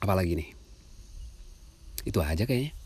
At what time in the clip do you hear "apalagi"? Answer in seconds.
0.00-0.32